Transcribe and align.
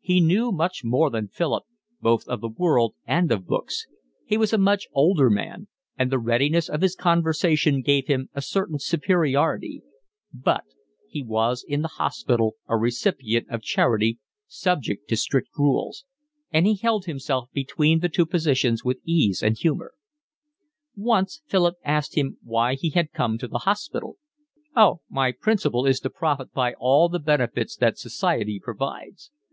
He 0.00 0.20
knew 0.20 0.50
much 0.50 0.82
more 0.82 1.10
than 1.10 1.28
Philip, 1.28 1.62
both 2.00 2.26
of 2.26 2.40
the 2.40 2.48
world 2.48 2.96
and 3.06 3.30
of 3.30 3.46
books; 3.46 3.86
he 4.26 4.36
was 4.36 4.52
a 4.52 4.58
much 4.58 4.88
older 4.92 5.30
man; 5.30 5.68
and 5.96 6.10
the 6.10 6.18
readiness 6.18 6.68
of 6.68 6.80
his 6.80 6.96
conversation 6.96 7.82
gave 7.82 8.08
him 8.08 8.28
a 8.34 8.42
certain 8.42 8.80
superiority; 8.80 9.82
but 10.34 10.64
he 11.08 11.22
was 11.22 11.64
in 11.68 11.82
the 11.82 11.86
hospital 12.02 12.56
a 12.66 12.76
recipient 12.76 13.48
of 13.48 13.62
charity, 13.62 14.18
subject 14.48 15.06
to 15.08 15.16
strict 15.16 15.50
rules; 15.56 16.04
and 16.52 16.66
he 16.66 16.74
held 16.74 17.04
himself 17.04 17.48
between 17.52 18.00
the 18.00 18.08
two 18.08 18.26
positions 18.26 18.82
with 18.82 18.98
ease 19.04 19.40
and 19.40 19.56
humour. 19.58 19.94
Once 20.96 21.42
Philip 21.46 21.76
asked 21.84 22.16
him 22.16 22.38
why 22.42 22.74
he 22.74 22.90
had 22.90 23.12
come 23.12 23.38
to 23.38 23.46
the 23.46 23.58
hospital. 23.58 24.16
"Oh, 24.74 25.02
my 25.08 25.30
principle 25.30 25.86
is 25.86 26.00
to 26.00 26.10
profit 26.10 26.52
by 26.52 26.74
all 26.76 27.08
the 27.08 27.20
benefits 27.20 27.76
that 27.76 27.98
society 27.98 28.58
provides. 28.60 29.30